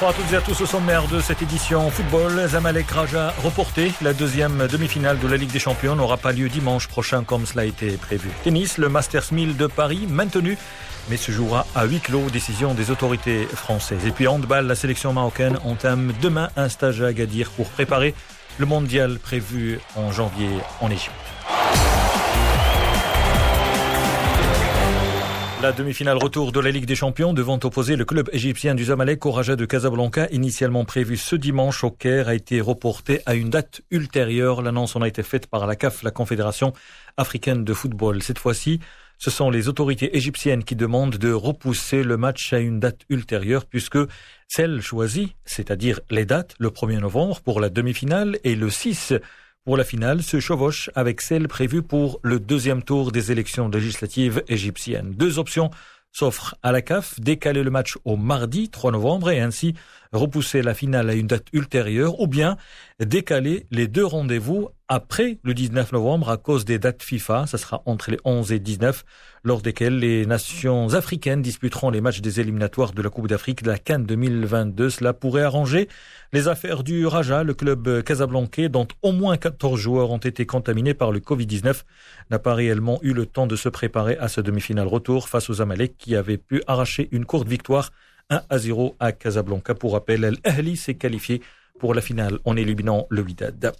Bonsoir 0.00 0.18
à 0.18 0.22
toutes 0.22 0.32
et 0.32 0.36
à 0.36 0.40
tous 0.40 0.62
au 0.62 0.66
sommaire 0.66 1.06
de 1.08 1.20
cette 1.20 1.42
édition 1.42 1.90
football. 1.90 2.48
Zamalek 2.48 2.90
Raja 2.90 3.34
reporté. 3.44 3.92
La 4.00 4.14
deuxième 4.14 4.66
demi-finale 4.66 5.18
de 5.18 5.28
la 5.28 5.36
Ligue 5.36 5.50
des 5.50 5.58
Champions 5.58 5.94
n'aura 5.94 6.16
pas 6.16 6.32
lieu 6.32 6.48
dimanche 6.48 6.88
prochain 6.88 7.22
comme 7.22 7.44
cela 7.44 7.62
a 7.62 7.64
été 7.66 7.98
prévu. 7.98 8.30
Tennis, 8.42 8.78
le 8.78 8.88
Masters 8.88 9.30
1000 9.30 9.58
de 9.58 9.66
Paris 9.66 10.06
maintenu 10.08 10.56
mais 11.10 11.18
se 11.18 11.32
jouera 11.32 11.66
à 11.74 11.84
huis 11.84 12.00
clos, 12.00 12.30
décision 12.30 12.72
des 12.72 12.90
autorités 12.90 13.44
françaises. 13.44 14.06
Et 14.06 14.10
puis 14.10 14.26
handball, 14.26 14.66
la 14.66 14.74
sélection 14.74 15.12
marocaine 15.12 15.58
entame 15.64 16.14
demain 16.22 16.48
un 16.56 16.70
stage 16.70 17.02
à 17.02 17.08
Agadir 17.08 17.50
pour 17.50 17.68
préparer 17.68 18.14
le 18.56 18.64
mondial 18.64 19.18
prévu 19.18 19.80
en 19.96 20.12
janvier 20.12 20.48
en 20.80 20.90
Égypte. 20.90 21.29
La 25.62 25.72
demi-finale 25.72 26.16
retour 26.16 26.52
de 26.52 26.60
la 26.60 26.70
Ligue 26.70 26.86
des 26.86 26.94
Champions 26.94 27.34
devant 27.34 27.58
opposer 27.62 27.96
le 27.96 28.06
club 28.06 28.30
égyptien 28.32 28.74
du 28.74 28.84
Zamalek 28.86 29.26
au 29.26 29.42
de 29.42 29.64
Casablanca, 29.66 30.26
initialement 30.30 30.86
prévu 30.86 31.18
ce 31.18 31.36
dimanche 31.36 31.84
au 31.84 31.90
Caire, 31.90 32.28
a 32.28 32.34
été 32.34 32.62
reporté 32.62 33.20
à 33.26 33.34
une 33.34 33.50
date 33.50 33.82
ultérieure. 33.90 34.62
L'annonce 34.62 34.96
en 34.96 35.02
a 35.02 35.08
été 35.08 35.22
faite 35.22 35.48
par 35.48 35.66
la 35.66 35.76
CAF, 35.76 36.02
la 36.02 36.12
Confédération 36.12 36.72
africaine 37.18 37.62
de 37.62 37.74
football. 37.74 38.22
Cette 38.22 38.38
fois-ci, 38.38 38.80
ce 39.18 39.30
sont 39.30 39.50
les 39.50 39.68
autorités 39.68 40.16
égyptiennes 40.16 40.64
qui 40.64 40.76
demandent 40.76 41.18
de 41.18 41.30
repousser 41.30 42.04
le 42.04 42.16
match 42.16 42.54
à 42.54 42.58
une 42.58 42.80
date 42.80 43.02
ultérieure 43.10 43.66
puisque 43.66 43.98
celle 44.48 44.80
choisie, 44.80 45.34
c'est-à-dire 45.44 46.00
les 46.10 46.24
dates, 46.24 46.54
le 46.58 46.70
1er 46.70 47.00
novembre 47.00 47.42
pour 47.42 47.60
la 47.60 47.68
demi-finale 47.68 48.38
et 48.44 48.54
le 48.54 48.70
6 48.70 49.12
pour 49.64 49.76
la 49.76 49.84
finale 49.84 50.22
se 50.22 50.40
chevauche 50.40 50.90
avec 50.94 51.20
celle 51.20 51.48
prévue 51.48 51.82
pour 51.82 52.20
le 52.22 52.40
deuxième 52.40 52.82
tour 52.82 53.12
des 53.12 53.30
élections 53.30 53.68
législatives 53.68 54.42
égyptiennes. 54.48 55.12
Deux 55.12 55.38
options 55.38 55.70
s'offrent 56.12 56.56
à 56.62 56.72
la 56.72 56.82
CAF, 56.82 57.20
décaler 57.20 57.62
le 57.62 57.70
match 57.70 57.96
au 58.04 58.16
mardi 58.16 58.68
3 58.68 58.92
novembre 58.92 59.30
et 59.30 59.40
ainsi 59.40 59.74
repousser 60.12 60.62
la 60.62 60.74
finale 60.74 61.10
à 61.10 61.14
une 61.14 61.26
date 61.26 61.46
ultérieure 61.52 62.20
ou 62.20 62.26
bien 62.26 62.56
décaler 62.98 63.66
les 63.70 63.86
deux 63.86 64.04
rendez-vous 64.04 64.70
après 64.90 65.38
le 65.44 65.54
19 65.54 65.92
novembre 65.92 66.30
à 66.30 66.36
cause 66.36 66.64
des 66.64 66.80
dates 66.80 67.04
FIFA. 67.04 67.46
Ça 67.46 67.58
sera 67.58 67.80
entre 67.86 68.10
les 68.10 68.18
11 68.24 68.50
et 68.50 68.58
19 68.58 69.04
lors 69.44 69.62
desquelles 69.62 70.00
les 70.00 70.26
nations 70.26 70.94
africaines 70.94 71.42
disputeront 71.42 71.90
les 71.90 72.00
matchs 72.00 72.20
des 72.20 72.40
éliminatoires 72.40 72.92
de 72.92 73.00
la 73.00 73.08
Coupe 73.08 73.28
d'Afrique 73.28 73.62
de 73.62 73.70
la 73.70 73.78
Cannes 73.78 74.04
2022. 74.04 74.90
Cela 74.90 75.12
pourrait 75.12 75.44
arranger 75.44 75.88
les 76.32 76.48
affaires 76.48 76.82
du 76.82 77.06
Raja, 77.06 77.44
le 77.44 77.54
club 77.54 78.02
casablancais 78.02 78.68
dont 78.68 78.88
au 79.02 79.12
moins 79.12 79.36
14 79.36 79.78
joueurs 79.78 80.10
ont 80.10 80.18
été 80.18 80.44
contaminés 80.44 80.92
par 80.92 81.12
le 81.12 81.20
Covid-19 81.20 81.84
n'a 82.32 82.38
pas 82.40 82.54
réellement 82.54 82.98
eu 83.02 83.12
le 83.12 83.26
temps 83.26 83.46
de 83.46 83.54
se 83.54 83.68
préparer 83.68 84.18
à 84.18 84.26
ce 84.26 84.40
demi-finale 84.40 84.88
retour 84.88 85.28
face 85.28 85.50
aux 85.50 85.62
Amalek 85.62 85.96
qui 85.98 86.16
avaient 86.16 86.36
pu 86.36 86.64
arracher 86.66 87.08
une 87.12 87.26
courte 87.26 87.46
victoire 87.46 87.90
1 88.30 88.42
à 88.48 88.58
0 88.58 88.96
à 88.98 89.12
Casablanca. 89.12 89.74
Pour 89.74 89.92
rappel, 89.92 90.24
El 90.24 90.36
Ahli 90.42 90.76
s'est 90.76 90.94
qualifié 90.94 91.42
pour 91.80 91.94
la 91.94 92.00
finale 92.00 92.38
en 92.44 92.56
éliminant 92.56 93.06
le 93.10 93.22
Wydad. 93.22 93.72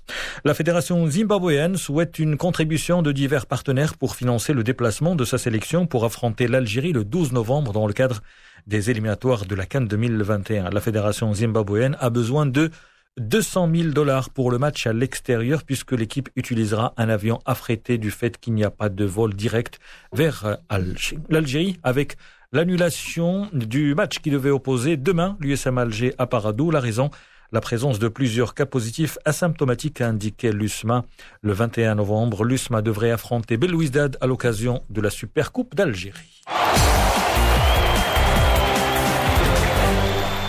La 0.45 0.55
fédération 0.55 1.07
zimbabwéenne 1.07 1.77
souhaite 1.77 2.19
une 2.19 2.37
contribution 2.37 3.03
de 3.03 3.13
divers 3.13 3.47
partenaires 3.47 3.95
pour 3.97 4.17
financer 4.17 4.53
le 4.53 4.65
déplacement 4.65 5.15
de 5.15 5.25
sa 5.25 5.39
sélection 5.39 5.87
pour 5.87 6.05
affronter 6.05 6.49
l'Algérie 6.49 6.93
le 6.93 7.05
12 7.05 7.33
novembre 7.33 7.73
dans 7.73 7.87
le 7.87 7.93
cadre 7.93 8.23
des 8.67 8.91
éliminatoires 8.91 9.45
de 9.45 9.55
la 9.55 9.67
Cannes 9.67 9.87
2021. 9.87 10.71
La 10.71 10.81
fédération 10.81 11.33
zimbabwéenne 11.33 11.97
a 12.01 12.11
besoin 12.11 12.47
de 12.47 12.71
200 13.19 13.71
000 13.75 13.89
dollars 13.91 14.31
pour 14.31 14.51
le 14.51 14.59
match 14.59 14.87
à 14.87 14.93
l'extérieur 14.93 15.65
puisque 15.65 15.93
l'équipe 15.93 16.31
utilisera 16.37 16.95
un 16.97 17.09
avion 17.09 17.39
affrété 17.45 17.99
du 17.99 18.11
fait 18.11 18.39
qu'il 18.39 18.55
n'y 18.55 18.65
a 18.65 18.71
pas 18.71 18.89
de 18.89 19.05
vol 19.05 19.35
direct 19.35 19.79
vers 20.13 20.59
Alger. 20.69 21.19
L'Algérie 21.29 21.79
avec 21.83 22.17
l'annulation 22.53 23.49
du 23.53 23.95
match 23.95 24.19
qui 24.21 24.31
devait 24.31 24.51
opposer 24.51 24.97
demain 24.97 25.37
l'USM 25.41 25.79
Alger 25.79 26.15
à 26.19 26.27
Paradou. 26.27 26.71
La 26.71 26.81
raison, 26.81 27.11
la 27.53 27.61
présence 27.61 27.99
de 27.99 28.09
plusieurs 28.09 28.55
cas 28.55 28.67
positifs 28.67 29.19
asymptomatiques, 29.25 30.01
a 30.01 30.09
indiqué 30.09 30.53
l'USMA. 30.53 31.05
Le 31.43 31.53
21 31.53 31.97
novembre, 31.97 32.45
l'USMA 32.45 32.83
devrait 32.83 33.11
affronter 33.11 33.57
Belouizdad 33.57 34.17
à 34.21 34.27
l'occasion 34.27 34.83
de 34.91 35.01
la 35.01 35.11
Supercoupe 35.11 35.75
d'Algérie. 35.75 36.43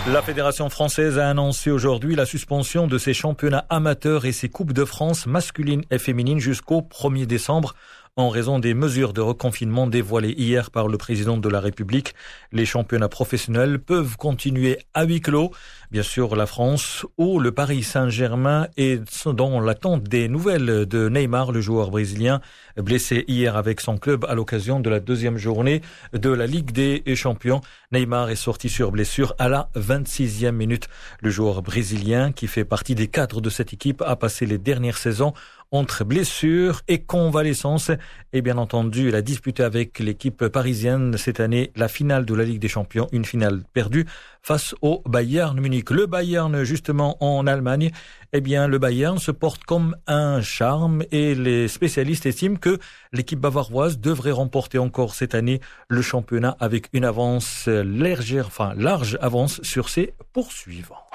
La 0.08 0.20
Fédération 0.20 0.68
française 0.68 1.16
a 1.16 1.30
annoncé 1.30 1.70
aujourd'hui 1.70 2.16
la 2.16 2.26
suspension 2.26 2.88
de 2.88 2.98
ses 2.98 3.14
championnats 3.14 3.64
amateurs 3.70 4.24
et 4.24 4.32
ses 4.32 4.48
Coupes 4.48 4.72
de 4.72 4.84
France 4.84 5.26
masculines 5.26 5.84
et 5.92 5.98
féminines 5.98 6.40
jusqu'au 6.40 6.80
1er 6.80 7.24
décembre 7.24 7.76
en 8.16 8.28
raison 8.28 8.58
des 8.58 8.74
mesures 8.74 9.14
de 9.14 9.22
reconfinement 9.22 9.86
dévoilées 9.86 10.34
hier 10.36 10.70
par 10.70 10.86
le 10.86 10.98
président 10.98 11.38
de 11.38 11.48
la 11.48 11.60
République. 11.60 12.14
Les 12.52 12.66
championnats 12.66 13.08
professionnels 13.08 13.78
peuvent 13.78 14.18
continuer 14.18 14.78
à 14.92 15.04
huis 15.04 15.22
clos. 15.22 15.50
Bien 15.90 16.02
sûr, 16.02 16.36
la 16.36 16.44
France 16.44 17.06
ou 17.16 17.40
le 17.40 17.52
Paris 17.52 17.82
Saint-Germain 17.82 18.68
est 18.76 19.26
dans 19.26 19.60
l'attente 19.60 20.02
des 20.02 20.28
nouvelles 20.28 20.84
de 20.84 21.08
Neymar, 21.08 21.52
le 21.52 21.62
joueur 21.62 21.90
brésilien, 21.90 22.42
blessé 22.76 23.24
hier 23.28 23.56
avec 23.56 23.80
son 23.80 23.96
club 23.96 24.26
à 24.26 24.34
l'occasion 24.34 24.78
de 24.78 24.90
la 24.90 25.00
deuxième 25.00 25.38
journée 25.38 25.80
de 26.12 26.28
la 26.28 26.46
Ligue 26.46 26.72
des 26.72 27.02
Champions. 27.16 27.62
Neymar 27.92 28.28
est 28.28 28.36
sorti 28.36 28.68
sur 28.68 28.92
blessure 28.92 29.34
à 29.38 29.48
la 29.48 29.70
26e 29.74 30.52
minute. 30.52 30.86
Le 31.22 31.30
joueur 31.30 31.62
brésilien, 31.62 32.32
qui 32.32 32.46
fait 32.46 32.66
partie 32.66 32.94
des 32.94 33.08
cadres 33.08 33.40
de 33.40 33.48
cette 33.48 33.72
équipe, 33.72 34.02
a 34.02 34.16
passé 34.16 34.44
les 34.44 34.58
dernières 34.58 34.98
saisons 34.98 35.32
entre 35.72 36.04
blessures 36.04 36.82
et 36.86 37.02
convalescence. 37.02 37.90
Et 38.32 38.42
bien 38.42 38.58
entendu, 38.58 39.08
il 39.08 39.14
a 39.14 39.22
disputé 39.22 39.64
avec 39.64 39.98
l'équipe 39.98 40.46
parisienne 40.48 41.16
cette 41.16 41.40
année 41.40 41.72
la 41.74 41.88
finale 41.88 42.24
de 42.24 42.34
la 42.34 42.44
Ligue 42.44 42.60
des 42.60 42.68
Champions, 42.68 43.08
une 43.12 43.24
finale 43.24 43.62
perdue 43.72 44.06
face 44.42 44.74
au 44.82 45.02
Bayern 45.06 45.58
Munich. 45.60 45.90
Le 45.90 46.06
Bayern, 46.06 46.62
justement, 46.64 47.16
en 47.20 47.46
Allemagne, 47.46 47.90
eh 48.32 48.40
bien, 48.40 48.68
le 48.68 48.78
Bayern 48.78 49.18
se 49.18 49.30
porte 49.30 49.64
comme 49.64 49.96
un 50.06 50.42
charme 50.42 51.04
et 51.10 51.34
les 51.34 51.68
spécialistes 51.68 52.26
estiment 52.26 52.56
que 52.56 52.78
l'équipe 53.12 53.40
bavaroise 53.40 53.98
devrait 53.98 54.30
remporter 54.30 54.78
encore 54.78 55.14
cette 55.14 55.34
année 55.34 55.60
le 55.88 56.02
championnat 56.02 56.56
avec 56.60 56.88
une 56.92 57.04
avance 57.04 57.68
légère, 57.68 58.46
enfin, 58.46 58.74
large 58.76 59.18
avance 59.20 59.62
sur 59.62 59.88
ses 59.88 60.14
poursuivants. 60.32 61.06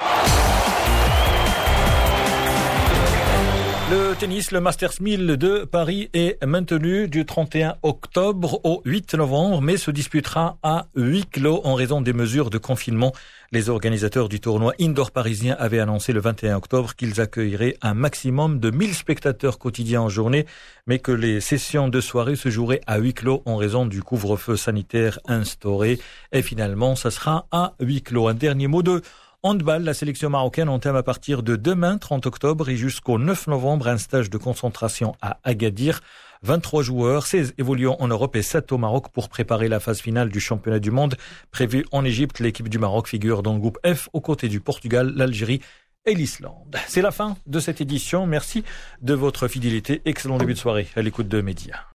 Le 3.89 4.15
tennis, 4.15 4.51
le 4.51 4.59
Masters 4.59 4.99
1000 4.99 5.37
de 5.37 5.63
Paris 5.63 6.09
est 6.13 6.43
maintenu 6.45 7.07
du 7.07 7.25
31 7.25 7.75
octobre 7.83 8.59
au 8.65 8.81
8 8.83 9.13
novembre, 9.13 9.61
mais 9.61 9.77
se 9.77 9.91
disputera 9.91 10.57
à 10.61 10.87
huis 10.97 11.23
clos 11.25 11.61
en 11.63 11.73
raison 11.73 12.01
des 12.01 12.11
mesures 12.11 12.49
de 12.49 12.57
confinement. 12.57 13.13
Les 13.53 13.69
organisateurs 13.69 14.27
du 14.27 14.41
tournoi 14.41 14.73
indoor 14.81 15.11
parisien 15.11 15.55
avaient 15.57 15.79
annoncé 15.79 16.11
le 16.11 16.19
21 16.19 16.57
octobre 16.57 16.95
qu'ils 16.95 17.21
accueilleraient 17.21 17.77
un 17.81 17.93
maximum 17.93 18.59
de 18.59 18.71
1000 18.71 18.93
spectateurs 18.93 19.57
quotidiens 19.57 20.01
en 20.01 20.09
journée, 20.09 20.45
mais 20.85 20.99
que 20.99 21.13
les 21.13 21.39
sessions 21.39 21.87
de 21.87 22.01
soirée 22.01 22.35
se 22.35 22.49
joueraient 22.49 22.81
à 22.87 22.97
huis 22.97 23.13
clos 23.13 23.41
en 23.45 23.55
raison 23.55 23.85
du 23.85 24.03
couvre-feu 24.03 24.57
sanitaire 24.57 25.17
instauré. 25.27 25.97
Et 26.33 26.41
finalement, 26.41 26.97
ça 26.97 27.09
sera 27.09 27.47
à 27.53 27.73
huis 27.79 28.01
clos. 28.01 28.27
Un 28.27 28.33
dernier 28.33 28.67
mot 28.67 28.83
de 28.83 29.01
Handball, 29.43 29.83
la 29.83 29.93
sélection 29.93 30.31
marocaine 30.31 30.67
entame 30.67 30.95
à 30.95 31.03
partir 31.03 31.43
de 31.43 31.55
demain, 31.55 31.99
30 31.99 32.25
octobre, 32.25 32.69
et 32.69 32.75
jusqu'au 32.75 33.19
9 33.19 33.47
novembre, 33.47 33.87
un 33.87 33.99
stage 33.99 34.31
de 34.31 34.37
concentration 34.37 35.15
à 35.21 35.39
Agadir. 35.43 36.01
23 36.41 36.81
joueurs, 36.81 37.27
16 37.27 37.53
évoluant 37.59 37.97
en 37.99 38.07
Europe 38.07 38.35
et 38.35 38.41
7 38.41 38.71
au 38.71 38.79
Maroc 38.79 39.09
pour 39.13 39.29
préparer 39.29 39.67
la 39.67 39.79
phase 39.79 40.01
finale 40.01 40.29
du 40.29 40.39
championnat 40.39 40.79
du 40.79 40.89
monde 40.89 41.15
prévu 41.51 41.85
en 41.91 42.03
Égypte. 42.03 42.39
L'équipe 42.39 42.67
du 42.67 42.79
Maroc 42.79 43.07
figure 43.07 43.43
dans 43.43 43.53
le 43.53 43.59
groupe 43.59 43.77
F 43.85 44.09
aux 44.13 44.21
côtés 44.21 44.49
du 44.49 44.59
Portugal, 44.59 45.13
l'Algérie 45.15 45.61
et 46.07 46.15
l'Islande. 46.15 46.75
C'est 46.87 47.03
la 47.03 47.11
fin 47.11 47.37
de 47.45 47.59
cette 47.59 47.79
édition. 47.79 48.25
Merci 48.25 48.63
de 49.01 49.13
votre 49.13 49.47
fidélité. 49.47 50.01
Excellent 50.05 50.37
début 50.37 50.53
de 50.53 50.59
soirée 50.59 50.87
à 50.95 51.03
l'écoute 51.03 51.27
de 51.27 51.41
Média. 51.41 51.85